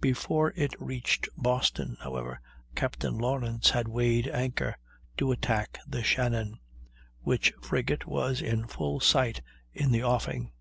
Before 0.00 0.54
it 0.56 0.72
reached 0.80 1.28
Boston, 1.36 1.98
however, 2.00 2.40
Captain 2.74 3.18
Lawrence 3.18 3.68
had 3.68 3.88
weighed 3.88 4.26
anchor, 4.26 4.74
to 5.18 5.32
attack 5.32 5.78
the 5.86 6.02
Shannon, 6.02 6.58
which 7.20 7.52
frigate 7.60 8.06
was 8.06 8.40
in 8.40 8.66
full 8.66 9.00
sight 9.00 9.42
in 9.74 9.92
the 9.92 10.02
offing. 10.02 10.52